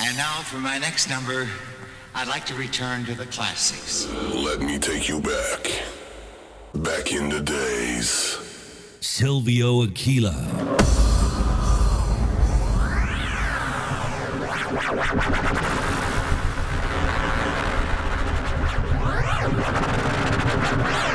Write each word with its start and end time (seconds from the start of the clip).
And 0.00 0.16
now 0.16 0.42
for 0.42 0.58
my 0.58 0.78
next 0.78 1.10
number, 1.10 1.48
I'd 2.14 2.28
like 2.28 2.46
to 2.46 2.54
return 2.54 3.04
to 3.06 3.14
the 3.14 3.26
classics. 3.26 4.06
Let 4.32 4.60
me 4.60 4.78
take 4.78 5.08
you 5.08 5.20
back. 5.20 5.82
Back 6.74 7.12
in 7.12 7.28
the 7.28 7.40
days. 7.40 8.38
Silvio 9.00 9.82
Aquila. 9.82 10.78
Stop 20.78 21.07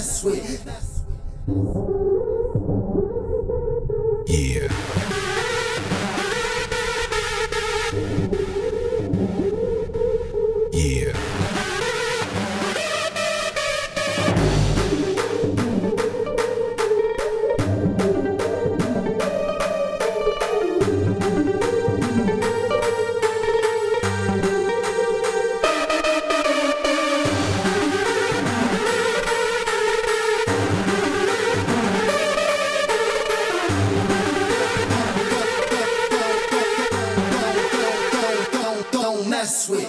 Don't 0.00 0.64
mess 0.64 0.89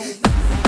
mess 0.02 0.61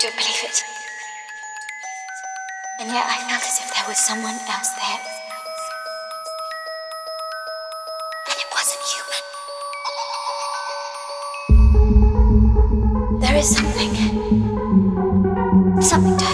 don't 0.00 0.16
believe 0.16 0.42
it. 0.44 0.64
And 2.80 2.88
yet 2.88 3.04
I 3.06 3.18
felt 3.28 3.42
as 3.42 3.60
if 3.60 3.68
there 3.74 3.84
was 3.86 3.98
someone 3.98 4.38
else 4.48 4.70
there. 4.80 5.00
And 8.28 8.36
it 8.40 8.48
wasn't 8.50 8.82
human. 8.96 9.22
There 13.20 13.36
is 13.36 13.48
something. 13.54 13.92
Something 15.82 16.16
to 16.16 16.29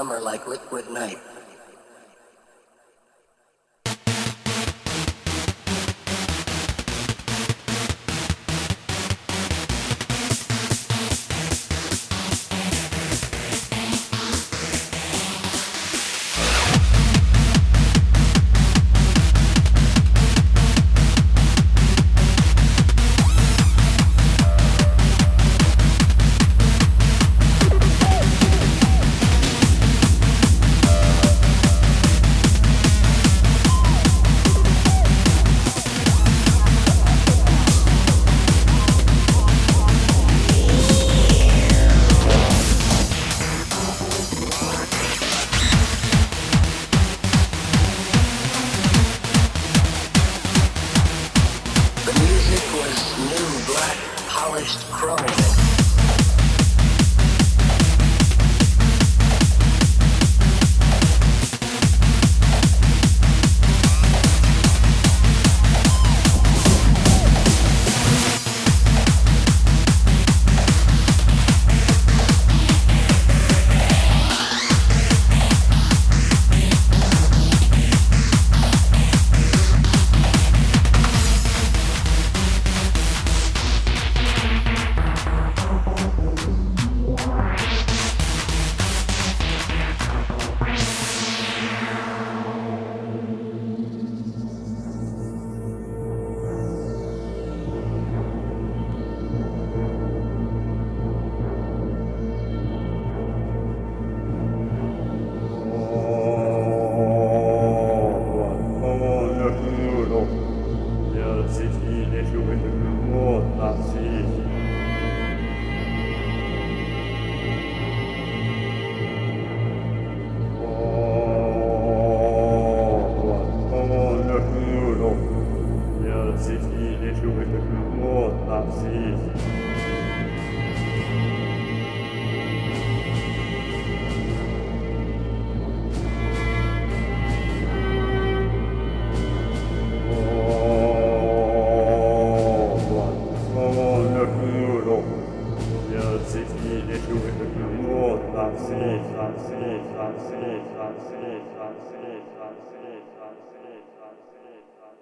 summer 0.00 0.18
like 0.18 0.46
liquid 0.48 0.79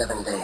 Seven 0.00 0.22
days. 0.22 0.39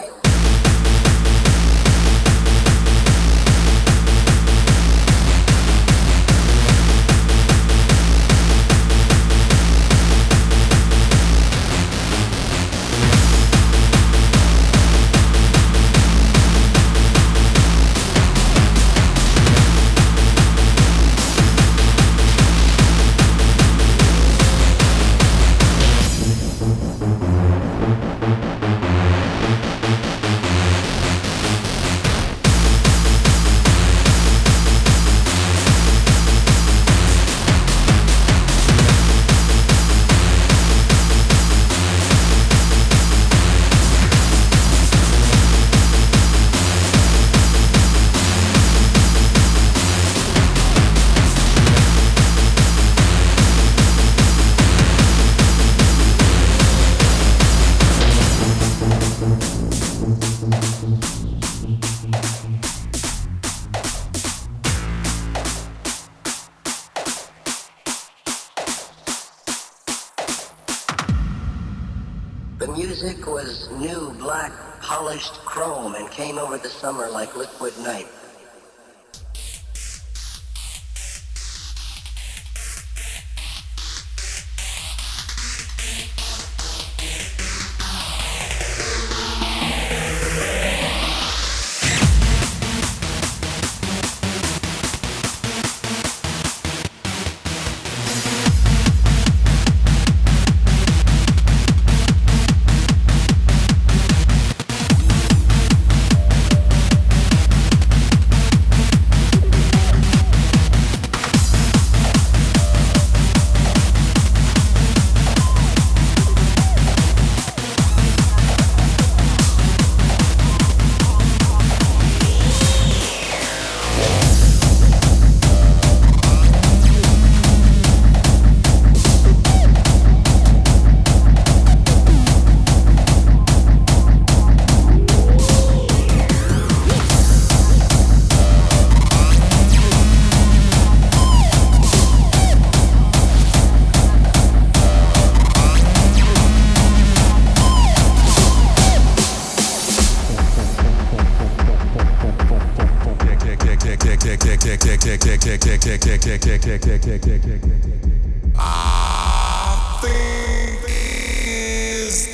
I 158.59 159.99
think 160.01 160.83
it's 160.87 162.25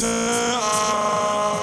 time 0.00 1.61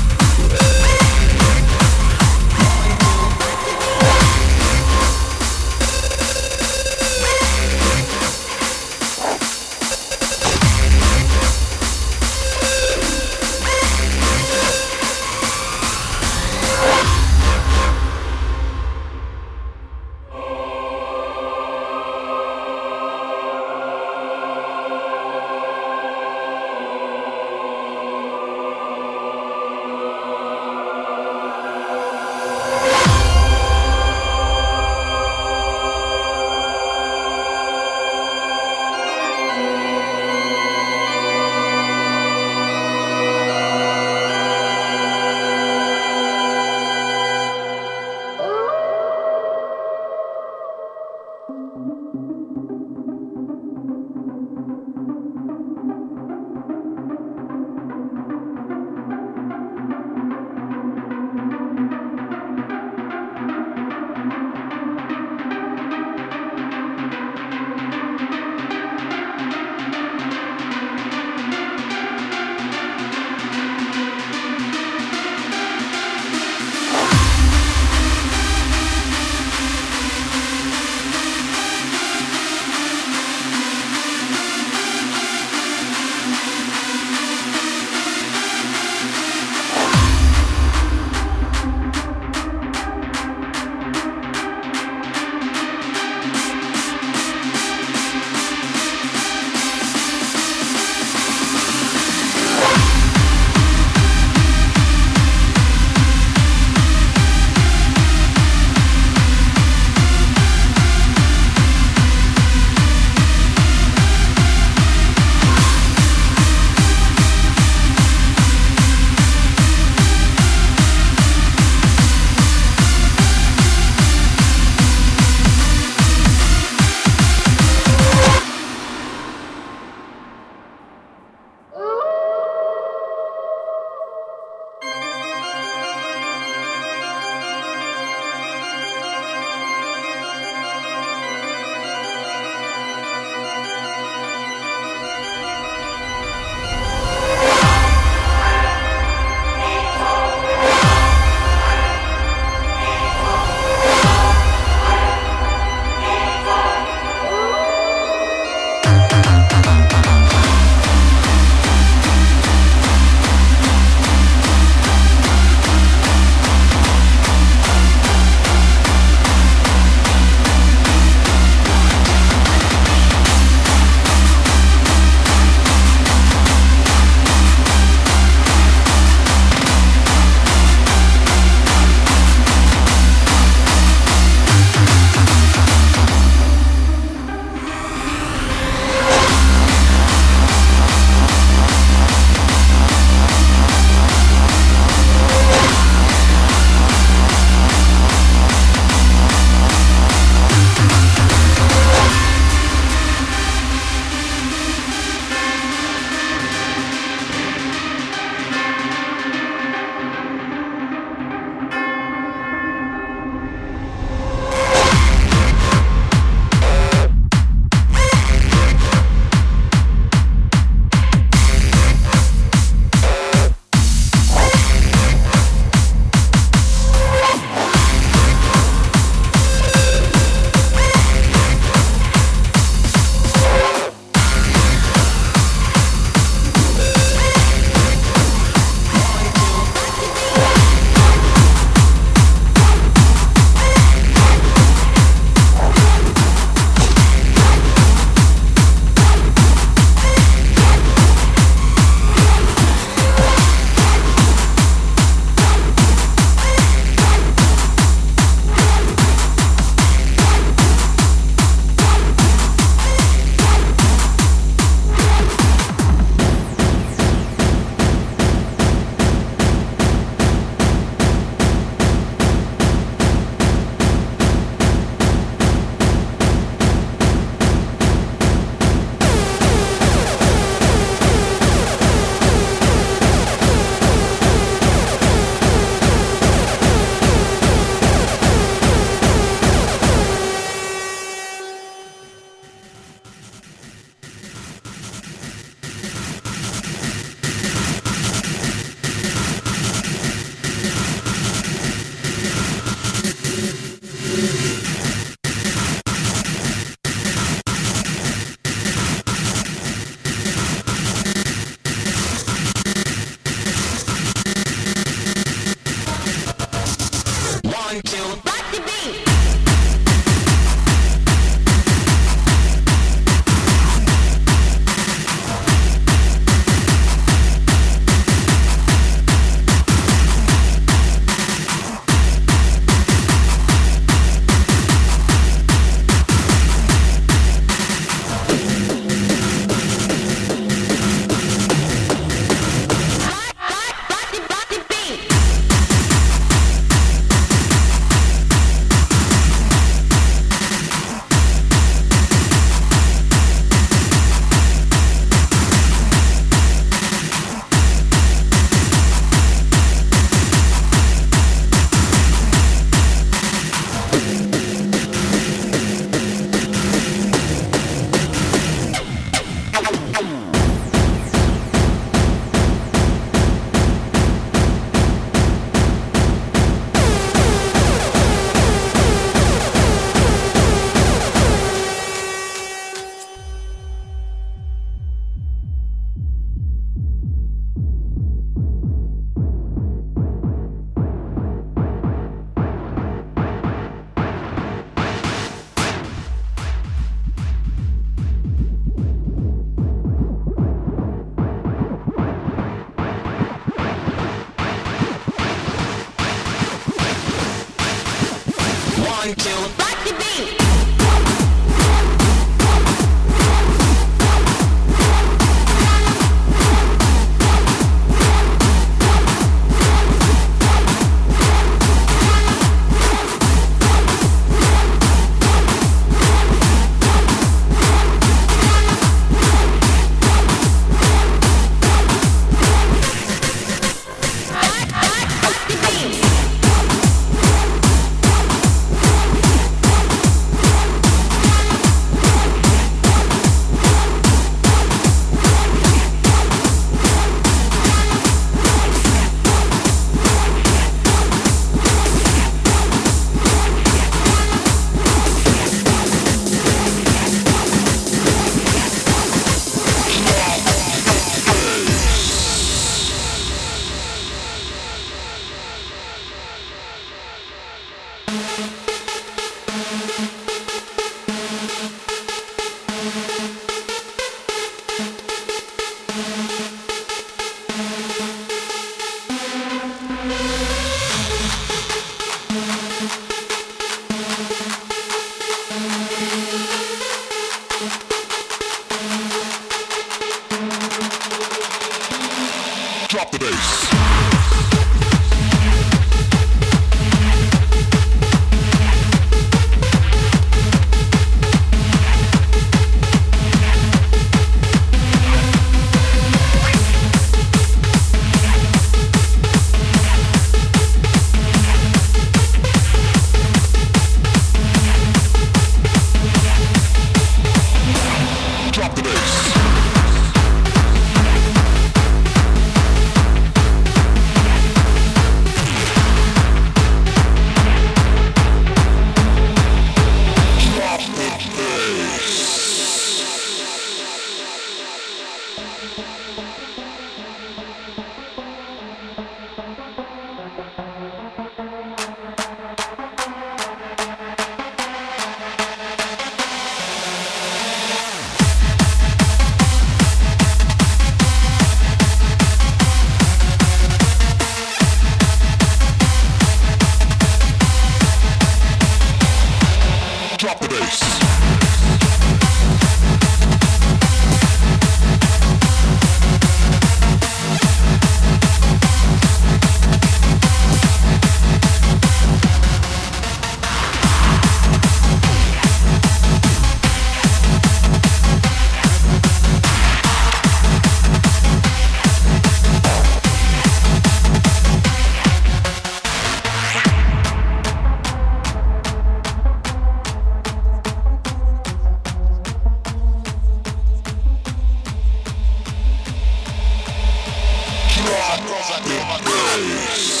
Make 599.37 600.00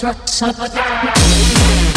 Suck. 0.00 0.16
Suck. 0.26 1.89